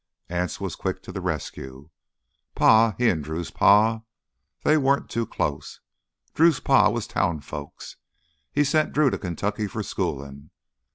Anse 0.29 0.59
was 0.59 0.75
quick 0.75 1.03
to 1.03 1.11
the 1.11 1.21
rescue. 1.21 1.91
"Pa—he 2.55 3.07
an' 3.07 3.21
Drew's 3.21 3.51
Pa—they 3.51 4.75
weren't 4.77 5.11
too 5.11 5.27
close. 5.27 5.79
Drew's 6.33 6.59
Pa 6.59 6.89
was 6.89 7.05
town 7.05 7.41
folks. 7.41 7.97
He 8.51 8.63
sent 8.63 8.93
Drew 8.93 9.11
to 9.11 9.19
Kaintuck 9.19 9.69
for 9.69 9.83
schoolin'. 9.83 10.49